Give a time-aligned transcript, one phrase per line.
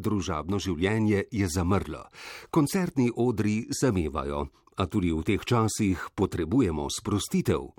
[0.00, 2.06] družabno življenje je zamrlo,
[2.50, 4.46] koncertni odri zamevajo,
[4.80, 7.76] a tudi v teh časih potrebujemo sprostitev.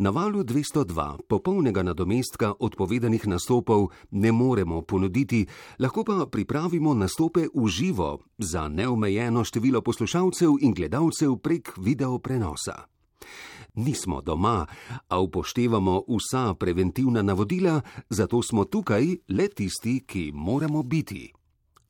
[0.00, 5.44] Na valu 202 popolnega nadomestka odpovedanih nastopov ne moremo ponuditi,
[5.76, 12.88] lahko pa pripravimo nastope v živo za neomejeno število poslušalcev in gledalcev prek videoprenosa.
[13.78, 14.66] Nismo doma,
[15.08, 17.80] a upoštevamo vsa preventivna navodila,
[18.10, 21.37] zato smo tukaj le tisti, ki moramo biti.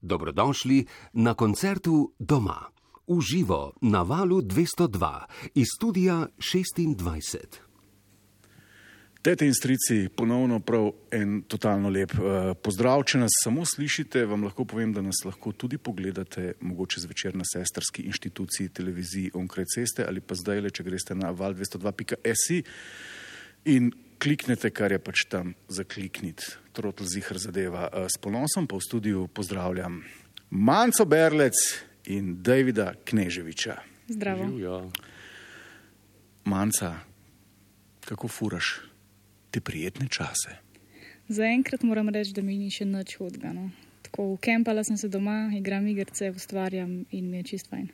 [0.00, 2.70] Dobrodošli na koncertu doma
[3.08, 5.24] v živo na valu 202
[5.54, 7.68] iz studija 26.
[9.22, 13.02] Tete in strici, ponovno prav en totalno lep uh, pozdrav.
[13.02, 17.44] Če nas samo slišite, vam lahko povem, da nas lahko tudi pogledate, mogoče zvečer na
[17.44, 22.62] sestrski inštituciji, televiziji onkraj ceste ali pa zdaj le, če greste na val202.si
[23.74, 26.44] in kliknete, kar je pač tam za klikniti.
[26.72, 27.88] Trotl zihr zadeva.
[27.90, 30.02] Uh, s ponosom pa v studiu pozdravljam
[30.50, 33.76] Manco Berlec, in Davida Kneževiča.
[34.08, 34.48] Zdravo.
[34.48, 34.90] Živjo.
[36.44, 36.94] Manca,
[38.04, 38.80] kako furaš
[39.50, 40.56] te prijetne čase?
[41.28, 43.68] Zaenkrat moram reči, da mi ni še nič odgano.
[44.08, 47.90] Tako v kempala sem se doma, igram igrice, ustvarjam in mi je čist fajn.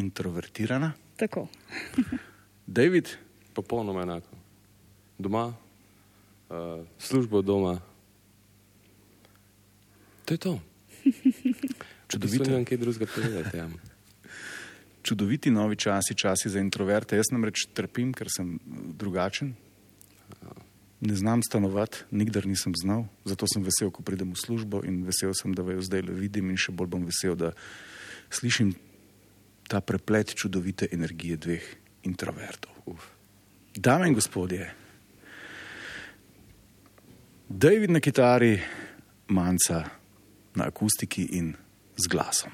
[0.00, 0.94] Introvertirana?
[1.20, 1.48] Tako.
[2.78, 3.12] David?
[3.52, 4.35] Popolnoma enako.
[5.18, 7.80] Doma, uh, službo doma.
[10.24, 10.60] To je to.
[12.10, 12.50] Čudovito.
[12.50, 13.56] Ne kaj drugega povedati.
[13.56, 13.68] Ja.
[15.02, 17.16] Čudoviti novi časi, časi za introverte.
[17.16, 18.58] Jaz namreč trpim, ker sem
[18.98, 19.54] drugačen.
[21.00, 23.04] Ne znam stanovati, nikdar nisem znal.
[23.24, 26.50] Zato sem vesel, ko pridem v službo in vesel sem, da vaju zdaj le vidim
[26.50, 27.52] in še bolj bom vesel, da
[28.32, 28.72] slišim
[29.68, 31.66] ta preplet čudovite energije dveh
[32.08, 32.72] introvertov.
[32.86, 33.06] Uf.
[33.76, 34.70] Dame in gospodje,
[37.50, 38.60] David na kitari,
[39.28, 39.90] Manca
[40.54, 41.54] na akustiki in
[41.96, 42.52] z glasom.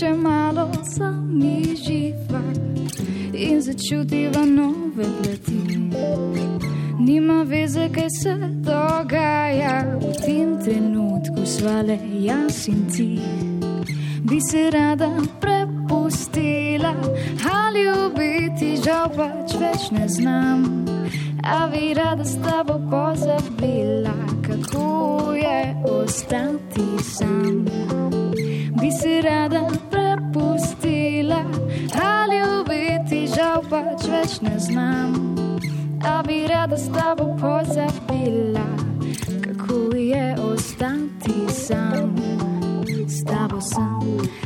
[0.00, 2.40] Če malo sami živa
[3.36, 5.58] in začutiva nove plati.
[6.98, 13.10] Nima veze, kaj se dogaja v tem trenutku, svale jaz in ti.
[14.24, 15.10] Bi se rada
[15.40, 16.94] prepustila
[17.52, 20.99] ali ubiti, žal pač več ne znam.
[21.44, 24.14] A bi rada s tabo pozabila,
[24.46, 27.64] kako je ostati sam.
[28.80, 29.70] Bi se rada
[33.70, 35.14] pač več ne znam.
[36.02, 38.66] A bi rada s tabo pozabila,
[39.44, 42.16] kako je ostati sam.
[43.06, 44.02] S tabo sem,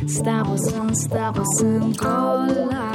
[0.07, 2.85] s tabo sem, s tabo sem gola.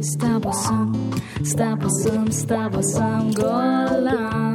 [0.00, 0.92] S tabo sem,
[1.44, 4.48] s tabo sem, s tabo sem gola.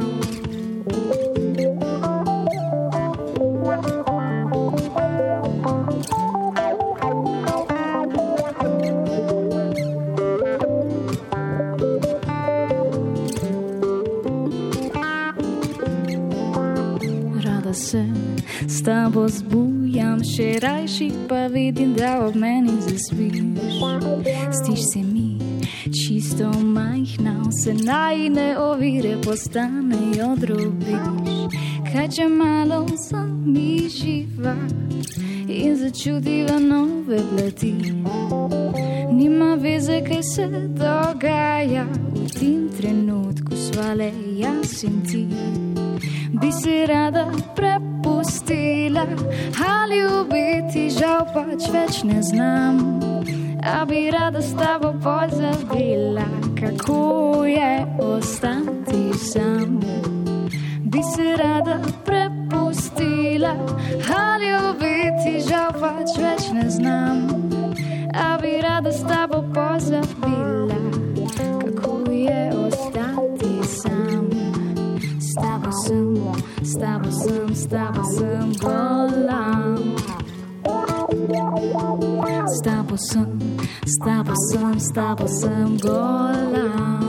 [18.84, 23.38] tabo zbujam, še rajši pa vidim, da ob meni zaspiš.
[24.58, 25.13] Stiš se mi,
[25.94, 31.54] čisto majhna, vse najne ovire postanejo drobiš.
[31.92, 34.56] Kaj če malo sami živa
[35.48, 37.74] in začutiva nove plati.
[39.12, 45.26] Nima veze, kaj se dogaja v tem trenutku, svale jaz in ti.
[46.40, 49.06] Bi se rada prepustila,
[49.62, 53.13] ali ubiti, žal pač več ne znam.
[53.66, 56.24] A bi rada s tabo pozabila,
[56.60, 59.80] kako je ostati sam.
[60.80, 63.54] Bi se rada prepustila,
[64.16, 67.28] ali ubiti, žal pač več ne znam.
[68.14, 70.80] A bi rada s tabo pozabila,
[71.32, 74.28] kako je ostati sam.
[75.18, 76.14] S tabo sem,
[76.62, 79.94] s tabo sem, s tabo sem golam.
[82.54, 83.26] S tabo sem,
[83.84, 87.03] s tabo sem, s tabo sem golam.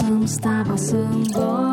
[0.00, 1.69] Tabo sem, s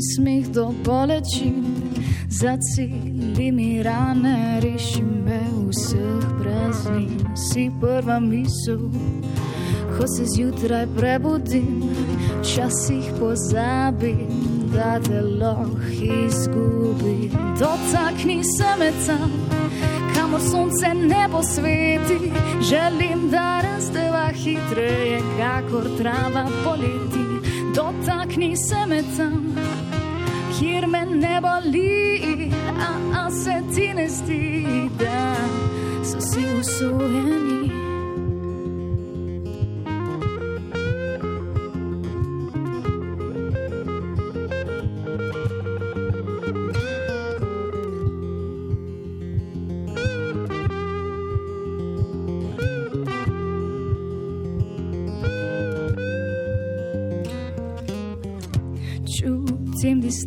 [0.00, 1.64] in smeh do bolečin,
[2.28, 7.20] zaceli mi rane, reši me vseh praznin.
[7.36, 8.88] Si prva misel,
[9.96, 11.82] ko se zjutraj prebudim,
[12.40, 14.28] včasih pozabim,
[14.72, 15.76] da te lahko
[16.26, 17.30] izgubim.
[17.60, 19.30] Dotakni se me tam,
[20.14, 22.32] kamor sonce nebo sveti,
[22.70, 27.26] želim, da razdeva hitreje, kakor trava poleti.
[27.74, 29.49] Dotakni se me tam,
[31.00, 35.36] kjer me ne boli, a, a se ti ne zdi, da
[36.04, 37.59] so si usvojeni.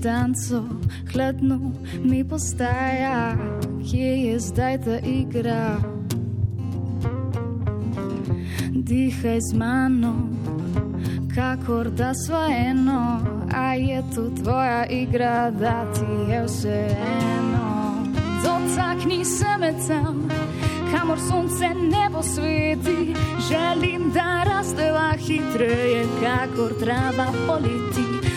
[0.03, 0.63] Distanco,
[1.13, 1.71] hladno
[2.03, 3.35] mi postaja,
[3.91, 5.77] kje je zdaj ta igra.
[8.71, 10.29] Dihaj z mano,
[11.35, 13.19] kakor da sva eno,
[13.55, 16.97] a je to tvoja igra, da ti je vse
[17.31, 17.95] eno.
[18.43, 20.27] Dotakni se me tam,
[20.91, 23.15] kamor sonce nebo sveti,
[23.47, 28.32] želim, da razdeva hitreje, kakor trava poleti.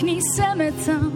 [0.00, 1.12] Dotakni se me tam,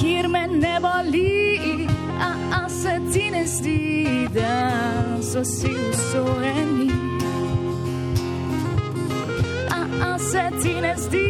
[0.00, 1.86] kjer me ne boli,
[2.18, 6.90] a, a se ti ne zdi, da so si usvojeni.
[9.70, 11.25] A, a se ti ne zdi,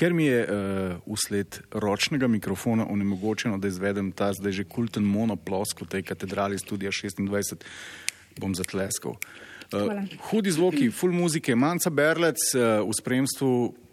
[0.00, 5.82] Ker mi je uh, usled ročnega mikrofona onemogočeno, da izvedem ta zdaj že kulten monoplosk
[5.84, 7.60] v tej katedrali Studia 26,
[8.40, 9.18] bom zatleskal.
[9.70, 13.50] Uh, hudi zvoki, full muzike, Manca Berlec uh, v spremstvu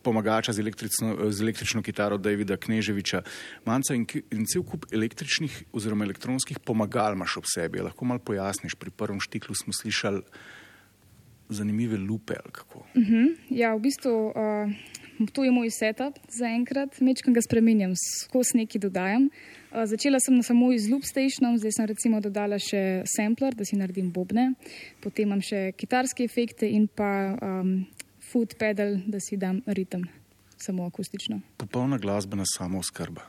[0.08, 3.22] pomagača z električno, z električno kitaro Davida Kneževiča.
[3.68, 7.84] Manca in, in cel kup električnih oziroma elektronskih pomagal imaš ob sebi.
[7.84, 10.24] Lahko malo pojasniš, pri prvem štiklu smo slišali
[11.50, 12.88] zanimive lupe ali kako.
[13.50, 14.72] Ja, v bistvu uh,
[15.34, 19.30] to je moj setup za enkrat, mečkam ga spremenjam, skozi neki dodajam.
[19.72, 23.80] Uh, začela sem samo z loop stationom, zdaj sem recimo dodala še sampler, da si
[23.80, 24.52] naredim bobne,
[25.04, 27.80] potem imam še kitarske efekte in pa um,
[28.32, 30.06] foot pedal, da si dam ritem,
[30.58, 31.42] samo akustično.
[31.58, 33.26] Popolna glasbena samo skrba.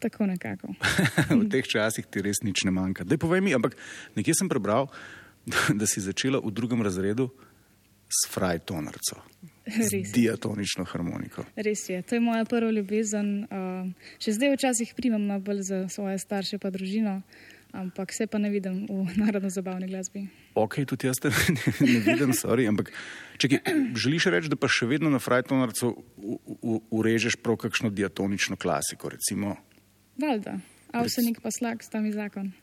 [0.00, 0.74] Tako nekako.
[1.40, 3.04] v teh časih ti res nič ne manjka.
[3.08, 3.76] Dej povej mi, ampak
[4.16, 4.90] nekje sem prebral,
[5.78, 7.30] da si začela v drugem razredu
[8.06, 9.20] s frajtonarco.
[9.92, 10.12] Res.
[10.14, 11.42] Diatonično harmoniko.
[11.56, 13.46] Res je, to je moja prva ljubezen.
[13.50, 17.18] Uh, še zdaj včasih primem na bolj za svoje starše pa družino,
[17.74, 20.26] ampak vse pa ne vidim v narodno zabavni glasbi.
[20.54, 22.92] Ok, tudi jaz te ne, ne vidim, sorry, ampak
[23.42, 23.64] čekaj,
[24.06, 25.96] želiš reči, da pa še vedno na frajtonarco
[26.94, 29.56] urežeš prav kakšno diatonično klasiko, recimo
[30.16, 30.54] Valjda,
[30.96, 32.54] avsenik pa slag, sta mi zakon.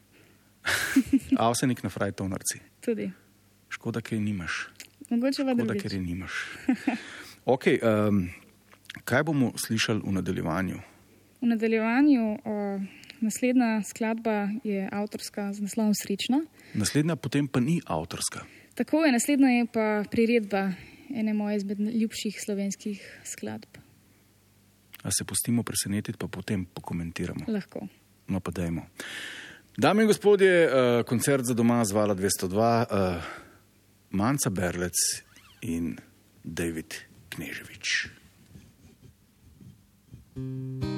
[1.38, 2.64] avsenik na frajtonarci.
[2.82, 3.12] Tudi.
[3.70, 4.70] Škoda, ker nimaš.
[5.14, 6.34] Mogoče pa Škoda, ker nimaš.
[7.54, 8.24] ok, um,
[9.06, 10.80] kaj bomo slišali v nadaljevanju?
[11.42, 12.56] V nadaljevanju o,
[13.22, 16.42] naslednja skladba je avtorska z naslovom Srečna.
[16.74, 18.42] Naslednja potem pa ni avtorska.
[18.74, 20.72] Tako je, naslednja je pa priredba
[21.14, 23.78] ene moje izmed ljubših slovenskih skladb.
[25.04, 27.46] A se pustimo presenetiti, pa potem pokomentiramo.
[27.48, 27.88] Lahko.
[28.28, 28.88] No, pa dajmo.
[29.78, 33.43] Dame in gospodje, uh, koncert za doma zvala 202, uh,
[34.14, 34.94] Manca Berlec
[35.62, 35.98] in
[36.46, 36.94] David
[37.32, 38.12] Kneževič.
[40.36, 40.93] thank you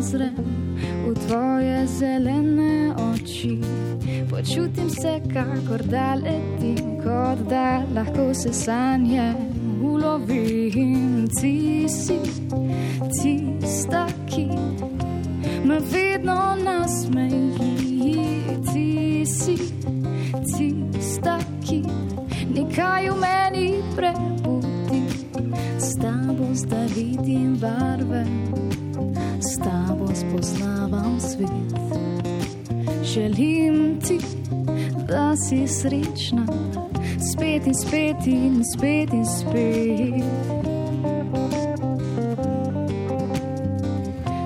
[0.00, 0.36] zrem
[1.06, 3.60] v tvoje zelene oči.
[4.30, 9.45] Počutim se, kakor da letim, kot da lahko se sanje
[35.76, 36.46] srečna,
[37.20, 40.24] spet in spet in spet in spet.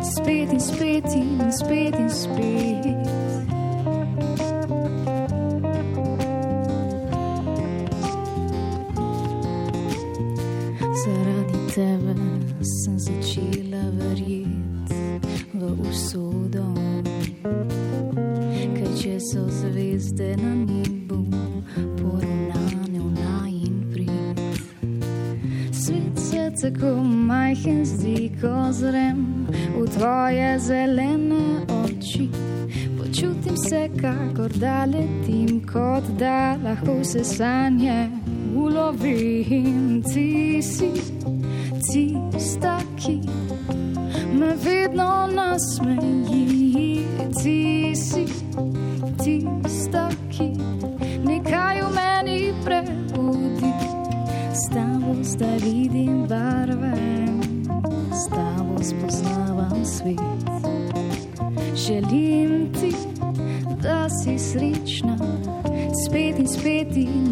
[0.03, 3.30] Spet in spet in spet in spet.
[30.00, 32.28] Tvoje zelene oči.
[32.99, 38.09] Počutim se, kakor da letim, kot da lahko se sanje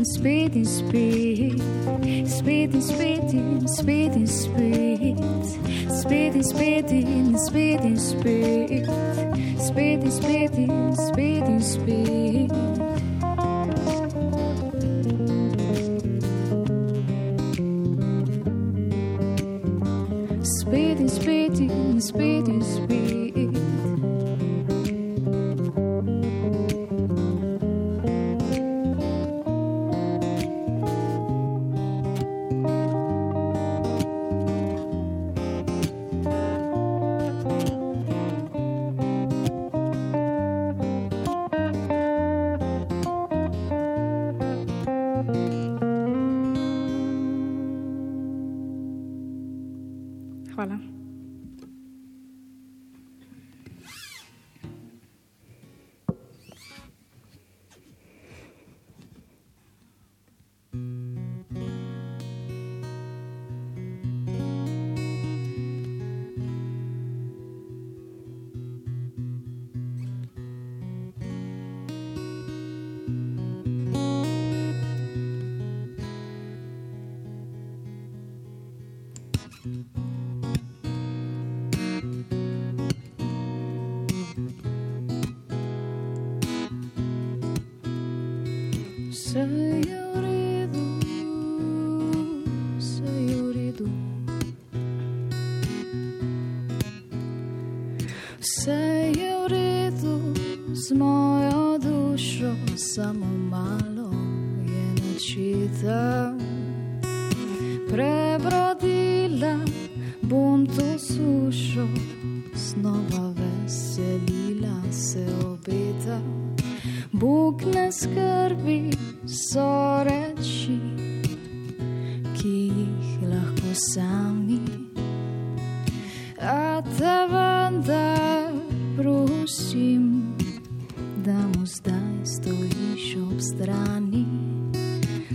[0.04, 5.18] spet in spet in spet, spet in spet in spet in
[5.90, 7.98] spet spet in spet in spet in
[9.58, 10.67] spet, spet in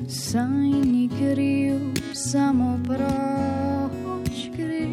[0.08, 1.78] Saj ni kriv,
[2.14, 4.86] samo proč gre.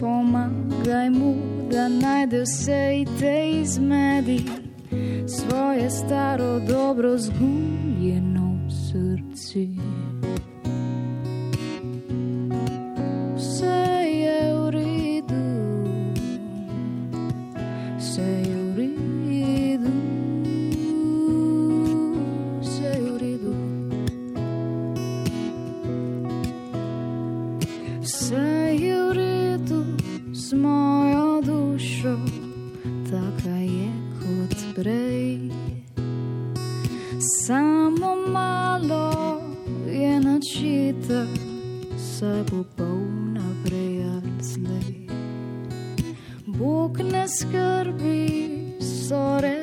[0.00, 1.34] Pomagaj mu,
[1.72, 4.40] da najde vsej tej zmedi
[5.28, 8.29] svoje staro dobro zguljeno.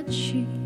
[0.09, 0.56] 去。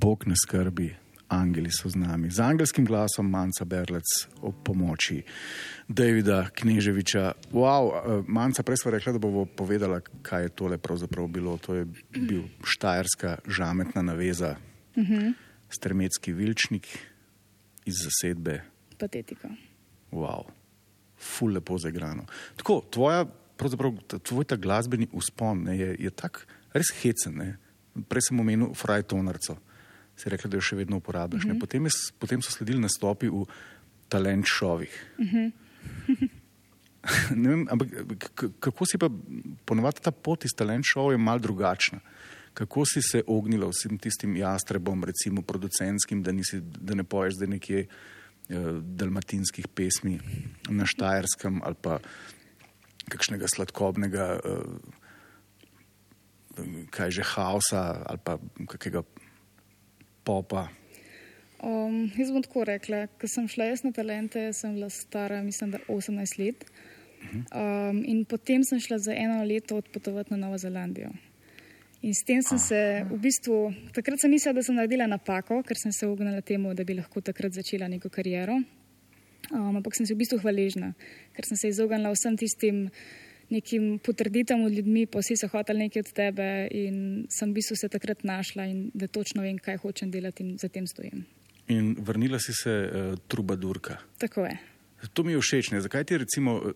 [0.00, 0.96] Bog ne skrbi,
[1.28, 2.30] angeli so z nami.
[2.30, 4.04] Z angelskim glasom Manca Berlec
[4.40, 5.20] o pomoči
[5.88, 7.52] Davida Kneževiča.
[7.52, 11.58] Wow, eh, Manca, prej smo rekli, da bomo povedala, kaj je tole pravzaprav bilo.
[11.58, 11.84] To je
[12.16, 14.56] bil štajerska žametna naveza,
[14.96, 15.12] uh mhm.
[15.12, 15.32] -huh.
[15.68, 16.88] stremecki vilčnik
[17.84, 18.62] iz zasedbe.
[18.98, 19.48] Patetika.
[20.12, 20.48] Wow,
[21.18, 22.24] ful lepo zaigrano.
[22.56, 27.34] Tako, tvoja, pravzaprav tvoj ta glasbeni uspon ne, je, je tak res hecen.
[27.34, 27.56] Ne?
[28.08, 29.56] Prej sem omenil Frajtonarco
[30.20, 31.44] si rekla, da jo še vedno uporabljaš.
[31.44, 31.60] Uh -huh.
[31.60, 33.46] potem, je, potem so sledili nastopi v
[34.08, 34.92] talent šovih.
[35.18, 36.28] Uh -huh.
[37.48, 37.88] vem, ampak
[38.60, 39.08] kako si pa
[39.64, 42.00] ponovadi ta pot iz talent šov je mal drugačna?
[42.54, 47.48] Kako si se ognila vsem tistim jastrebom, recimo producentskim, da, nisi, da ne poješ zdaj
[47.48, 50.20] nekje uh, dalmatinskih pesmi
[50.68, 51.98] na Štajerskem ali pa
[53.08, 54.98] kakšnega sladkobnega, uh,
[56.90, 59.02] kaj že haosa ali pa kakega
[60.24, 60.68] popa.
[61.60, 65.74] Um, jaz bom tako rekla, ko sem šla jaz na talente, sem bila stara, mislim,
[65.74, 66.64] da 18 let.
[67.52, 71.10] Um, in potem sem šla za eno leto odpotovati na Novo Zelandijo.
[72.00, 73.56] In s tem sem se v bistvu,
[73.92, 77.20] takrat sem mislila, da sem naredila napako, ker sem se ognila temu, da bi lahko
[77.20, 78.56] takrat začela neko kariero.
[79.52, 80.94] Um, ampak sem se v bistvu hvaležna,
[81.36, 82.86] ker sem se izognila vsem tistim
[83.50, 87.76] nekim potrditvam od ljudmi, pa vsi so hoteli nekaj od tebe in sem v bistvu
[87.76, 91.24] se takrat našla in da točno vem, kaj hočem delati in za tem stojim.
[91.68, 93.98] In vrnila si se uh, trubadurka.
[94.18, 94.58] Tako je.
[95.12, 95.70] To mi je všeč.
[95.70, 95.80] Ne?
[95.80, 96.72] Zakaj ti recimo eh,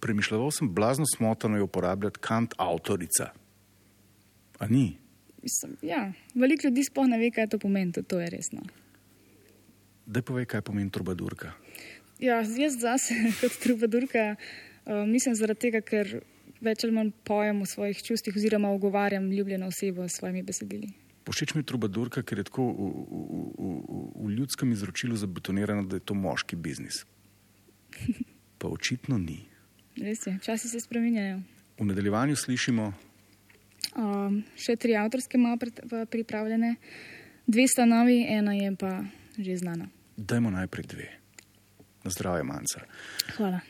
[0.00, 3.32] premišljal sem blazno smotano je uporabljati kant avtorica?
[4.58, 4.96] A ni?
[5.42, 8.62] Mislim, ja, veliko ljudi sploh ne ve, kaj to pomeni, to je resno.
[10.06, 11.52] Da povej, kaj pomeni trubadurka.
[12.18, 14.34] Ja, jaz zase kot trubadurka.
[14.88, 16.22] Uh, mislim zaradi tega, ker
[16.64, 20.88] več ali manj pojem o svojih čustih oziroma ogovarjam ljubljeno osebo s svojimi besedili.
[21.28, 25.84] Pošeč mi je trubadurka, ker je tako v, v, v, v, v ljudskem izročilu zabetonirano,
[25.84, 27.02] da je to moški biznis.
[28.58, 29.42] Pa očitno ni.
[30.00, 31.42] Res je, časi se spremenjajo.
[31.78, 32.88] V nadaljevanju slišimo.
[33.98, 35.58] Um, še tri avtorske imamo
[36.10, 36.74] pripravljene,
[37.46, 39.02] dve sta novi, ena je pa
[39.38, 39.86] že znana.
[40.16, 41.08] Dajmo najprej dve.
[42.02, 42.86] Na zdravje, manjca.
[43.36, 43.60] Hvala.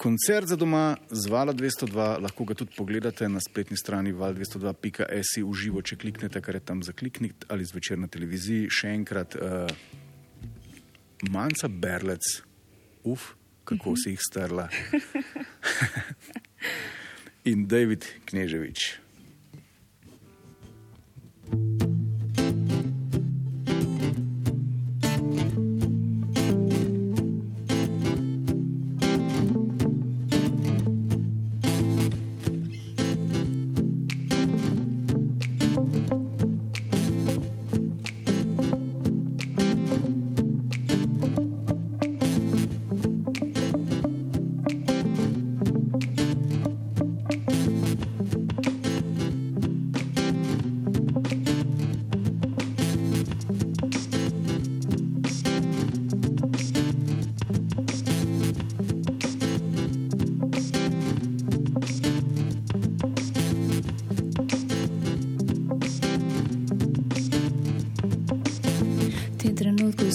[0.00, 5.52] Koncert za doma z Vala 202, lahko ga tudi pogledate na spletni strani val202.js v
[5.52, 8.70] živo, če kliknete, kar je tam za kliknik ali zvečer na televiziji.
[8.72, 9.68] Še enkrat, uh,
[11.28, 12.30] Manca Berlec,
[13.04, 13.34] uf,
[13.68, 14.70] kako si jih strla.
[17.52, 19.09] In David Kneževič.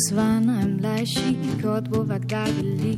[0.10, 2.98] Sva najmlajši, kot bova kdaj bili.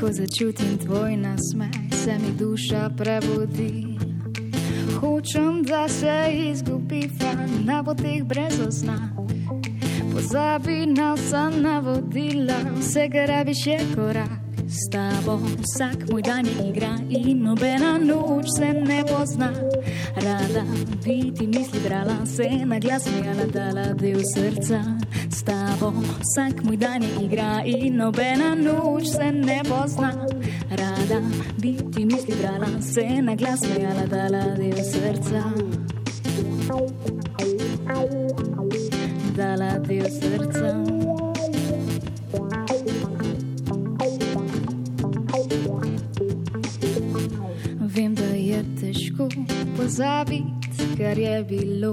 [0.00, 3.98] Ko začutim tvoj nasmeh, se mi duša prebudi.
[5.00, 7.34] Hočem, da se izgubiva
[7.64, 9.12] na poteh brez oznak.
[10.12, 14.42] Pozabi na vsa navodila, vse grabiš je korak.
[14.68, 19.52] S tabo vsak moj dan je igra in nobena noč se ne pozna.
[20.16, 20.64] Rada
[21.04, 25.01] bi ti misli brala, se na glas smejala, dala del srca.
[25.42, 25.90] S tabo
[26.22, 30.12] vsak moj dan je igra in nobena noč se ne pozna.
[30.70, 31.18] Rada
[31.58, 35.42] bi ti misli brala, se na glas smejala, dala del srca.
[39.36, 41.02] Dala del srca.
[49.76, 51.90] pozabiti, kar je bilo,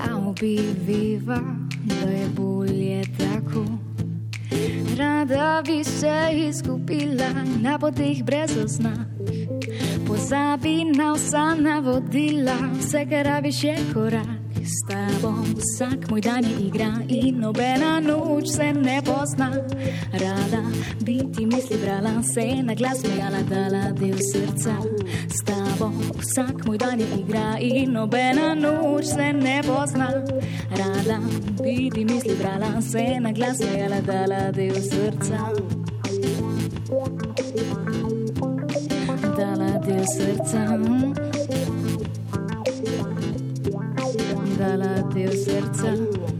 [0.00, 3.64] a obi viva, da je bolje tako.
[4.98, 7.30] Rada bi se izgubila
[7.62, 9.08] na poteh brez oznak.
[10.06, 15.32] Pozabi na vsa navodila, vse kar rabiš je korak s tabo.
[15.58, 19.50] Vsak moj dan je igra in nobena noč se ne pozna.
[20.12, 20.62] Rada
[21.00, 24.76] bi ti misli brala, se na glas smejala, dala del srca.
[25.28, 30.08] S tabo vsak moj dan je igra in nobena noč se ne pozna.
[30.70, 31.18] Rada
[31.62, 35.38] bi ti misli brala, se na glas smejala, dala del srca.
[39.36, 41.13] Dala del srca.
[44.64, 46.33] Dala del srca.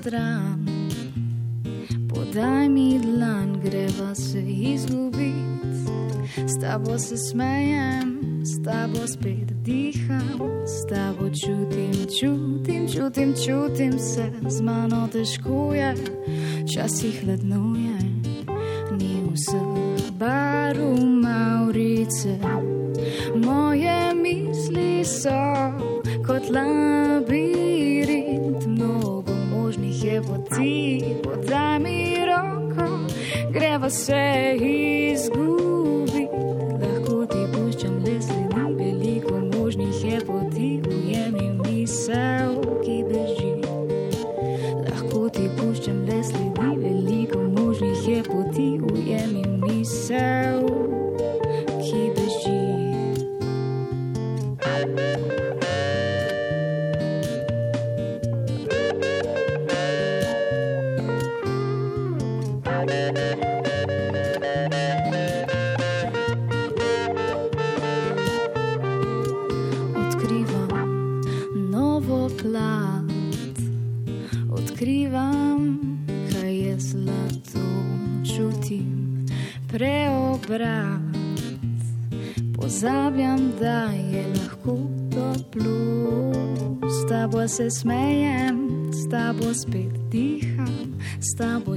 [0.00, 0.66] Stran.
[2.08, 5.92] Podaj mi dlan, greva se izgubiti,
[6.36, 14.32] s tabo se smejem, s tabo spet diham, s tabo čutim, čutim, čutim, čutim se,
[14.48, 15.94] z mano težko je,
[16.74, 17.76] časih hladno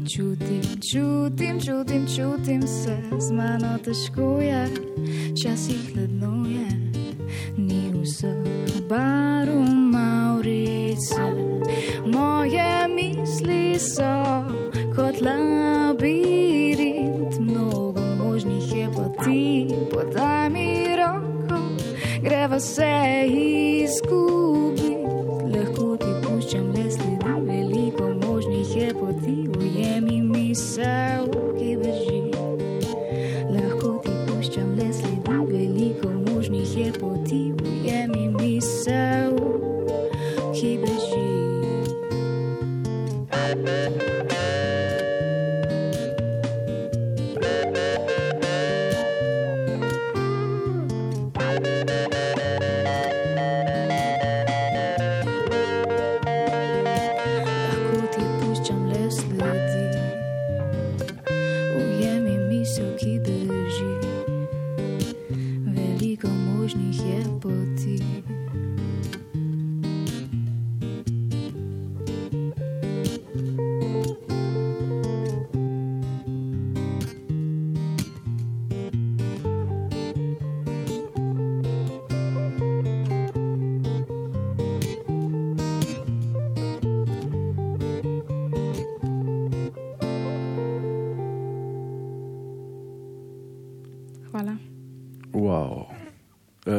[0.08, 0.62] čutim,
[0.92, 4.68] čutim, čutim, čutim se, z mano težko je,
[5.44, 6.68] časih hladno je,
[7.58, 9.56] ni vseh barv
[9.92, 11.24] Maurice.
[12.06, 14.44] Moje misli so
[14.96, 16.52] kot labirint,
[17.40, 21.60] mnogo možnih je poti, podaj mi roko,
[22.24, 24.43] greva se izgubiti.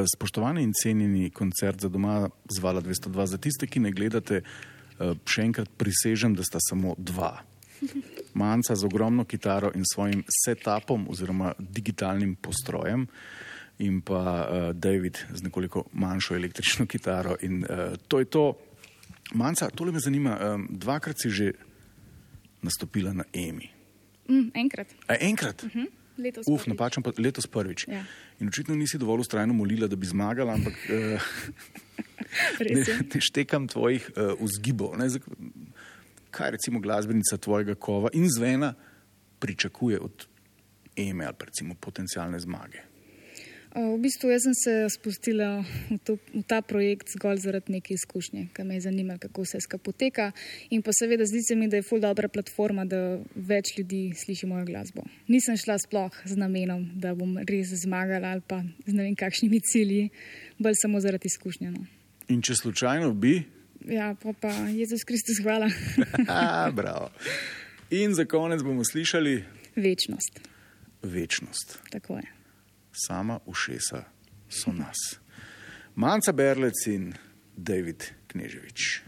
[0.06, 3.26] Spoštovani in cenjeni koncert za doma z Vala 202.
[3.26, 7.42] Za tiste, ki ne gledate, eh, še enkrat prisežem, da sta samo dva.
[8.34, 13.06] Manca z ogromno kitaro in svojim setupom oziroma digitalnim postrojem
[13.78, 17.36] in pa uh, David z nekoliko manjšo električno kitaro.
[17.42, 18.54] In uh, to je to.
[19.34, 21.52] Manca, tole me zanima, um, dvakrat si že
[22.62, 23.68] nastopila na EMI.
[24.28, 25.62] Mm, enkrat, A, enkrat?
[25.62, 25.86] Uh -huh.
[26.18, 26.46] Letos.
[26.48, 26.72] Uf, prvič.
[26.72, 27.86] napačen pa letos prvič.
[27.88, 28.04] Ja.
[28.40, 31.28] In očitno nisi dovolj ustrajno molila, da bi zmagala, ampak uh,
[32.60, 34.96] ne, ne štekam tvojih uh, vzgibov.
[35.00, 35.10] Ne,
[36.34, 38.74] kaj recimo glasbenica tvojega kova in zvena
[39.38, 40.26] pričakuje od
[40.96, 42.93] Eme ali recimo potencijalne zmage?
[43.74, 48.48] Uh, V bistvu sem se spustila v, to, v ta projekt zgolj zaradi neke izkušnje,
[48.54, 50.26] ki me je zanimala, kako vse skupaj poteka.
[50.70, 54.46] In pa seveda zdi se mi, da je ful dobra platforma, da več ljudi sliši
[54.46, 55.02] mojo glasbo.
[55.26, 59.58] Nisem šla sploh z namenom, da bom res zmagala ali pa z ne vem kakšnimi
[59.66, 60.04] cilji,
[60.58, 61.70] bolj samo zaradi izkušnje.
[61.74, 61.82] No.
[62.30, 63.42] In če slučajno bi,
[63.84, 65.66] Ja, pa pa Jezus Kristus, hvala.
[66.30, 67.10] a, bravo.
[67.90, 69.44] In za konec bomo slišali
[69.76, 70.40] Večnost,
[71.02, 71.78] večnost.
[71.90, 72.43] tako je.
[72.94, 74.04] Sama ušesa
[74.48, 75.18] so nas.
[75.94, 77.14] Manca Berlec in
[77.56, 79.02] David Kneževič.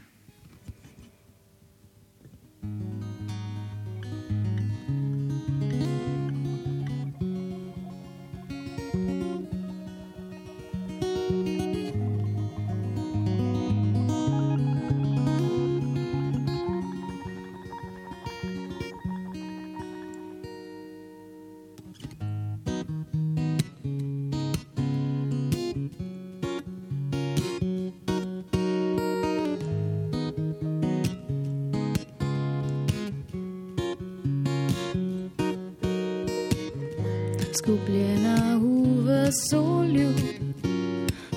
[37.66, 40.10] Skupljena v vesolju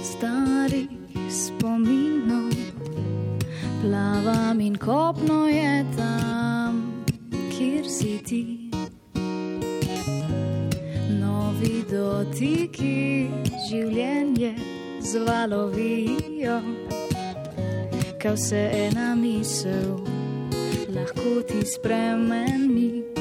[0.03, 0.89] starih
[1.29, 2.53] spominov.
[3.81, 7.03] Plavam in kopno je tam,
[7.57, 8.69] kjer si ti.
[11.17, 13.29] Novi dotiki
[13.69, 14.53] življenje
[15.01, 16.59] zvalovijo,
[18.21, 19.97] kaj vse ena misel
[20.93, 23.18] lahko ti spremeni.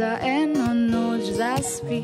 [0.00, 2.02] Za eno noč zaspi,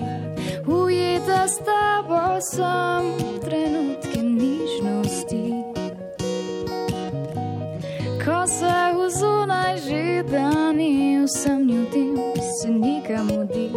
[0.67, 3.05] ujeta s tabo sem
[3.41, 5.45] trenutke nižnosti.
[8.25, 12.17] Ko se vzunaj že dani, vsem ljudem
[12.61, 13.71] se nikam udi,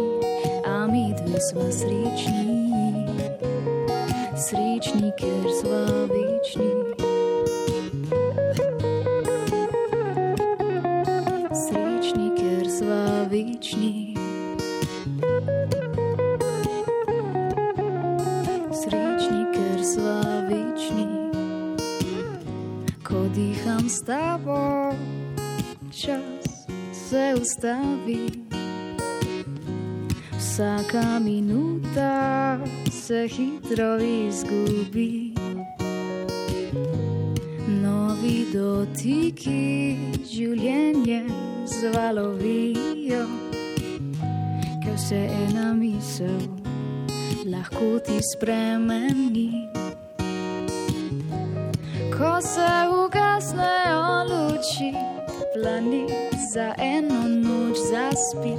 [0.66, 2.60] a mi dve smo srečni
[4.36, 5.80] srečni, ker smo
[6.12, 6.39] večni.
[23.90, 24.94] S tabo,
[25.90, 26.46] čas
[26.92, 28.26] se ustavi.
[30.38, 32.58] Vsaka minuta
[32.90, 35.34] se hitro izgubi.
[37.82, 41.24] Novi dotiki življenje
[41.66, 43.26] zvalovijo,
[44.84, 46.38] ker se ena misel
[47.46, 49.50] lahko ti spremeni.
[52.14, 52.70] Ko se
[53.50, 54.92] ugasnejo luči,
[55.54, 58.54] planet za eno noč zaspi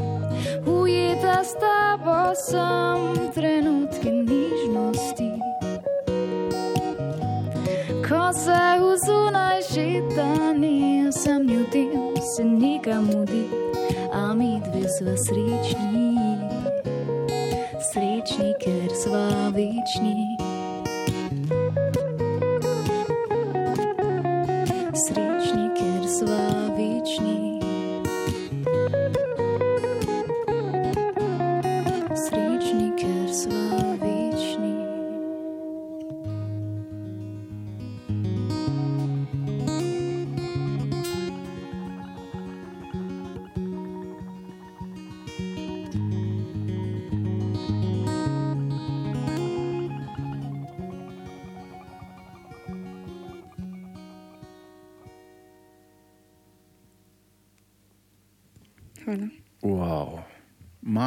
[0.65, 5.31] ujeta s tabo sem trenutke nižnosti.
[8.07, 13.45] Ko se vzunaj že dani, sem ljudem se nikam mudi,
[14.13, 16.17] a mi dve sva srečni,
[17.93, 20.50] srečni, ker sva večni.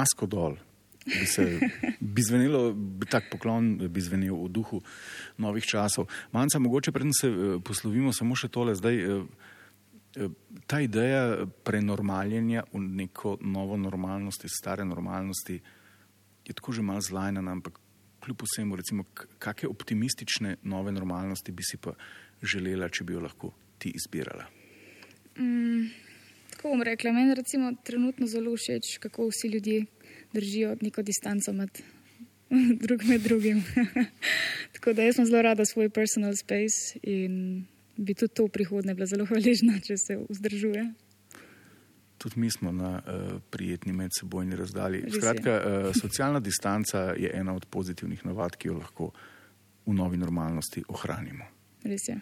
[0.05, 0.61] Masko dol.
[1.05, 1.45] Bi, se,
[2.01, 4.81] bi zvenelo, bi tak poklon bi zvenel v duhu
[5.41, 6.09] novih časov.
[6.33, 8.73] Manca, mogoče preden se eh, poslovimo, samo še tole.
[8.77, 9.25] Zdaj, eh,
[10.17, 10.37] eh,
[10.69, 15.61] ta ideja prenormaljenja v neko novo normalnost, stare normalnosti,
[16.45, 17.81] je tako že malo zlajna, ampak
[18.25, 19.05] kljub vsemu, recimo,
[19.39, 21.93] kakšne optimistične nove normalnosti bi si pa
[22.41, 24.49] želela, če bi jo lahko ti izbirala?
[25.37, 26.04] Mm
[26.65, 29.85] tako bom rekla, meni recimo trenutno zelo všeč, kako vsi ljudje
[30.33, 31.69] držijo neko distanco med,
[32.83, 33.65] drug med drugim.
[34.75, 38.95] tako da jaz sem zelo rada svoj personal space in bi tudi to v prihodnje
[38.95, 40.93] bila zelo hvaležna, če se vzdržuje.
[42.19, 45.03] Tudi mi smo na uh, prijetni medsebojni razdalji.
[45.11, 49.11] Skratka, uh, socialna distanca je ena od pozitivnih navad, ki jo lahko
[49.87, 51.45] v novi normalnosti ohranimo.
[51.85, 52.17] Res je.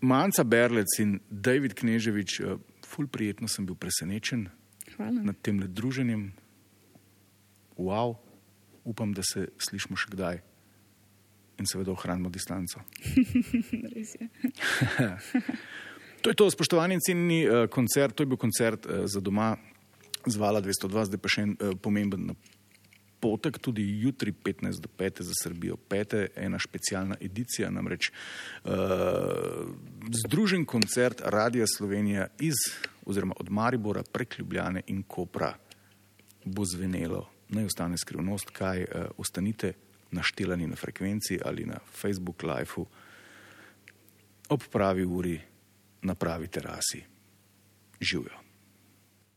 [0.00, 2.58] Manca Berlec in David Kneževič, uh,
[2.88, 4.48] ful prijetno sem bil presenečen
[4.96, 5.20] Hvala.
[5.22, 6.32] nad tem druženjem.
[7.78, 8.16] Wow,
[8.84, 10.40] upam, da se slišmo še kdaj
[11.58, 12.82] in seveda ohranimo distanco.
[13.94, 14.28] Res je.
[16.22, 19.56] to je to, spoštovani in cenjeni uh, koncert, to je bil koncert uh, za doma
[20.26, 22.32] zvala 202, zdaj pa še en uh, pomemben
[23.20, 26.26] potek, tudi jutri 15 do 5 za Srbijo, 5.
[26.36, 28.72] ena specialna edicija, namreč uh,
[30.24, 32.54] združen koncert Radia Slovenija iz
[33.06, 35.54] oziroma od Maribora prek Ljubljane in Kopra
[36.44, 37.28] bo zvenelo.
[37.48, 39.72] Naj ostane skrivnost, kaj uh, ostanite
[40.10, 42.84] naštelani na frekvenci ali na Facebook Live
[44.48, 45.40] ob pravi uri
[46.02, 47.02] na pravi terasi.
[48.00, 48.47] Živijo.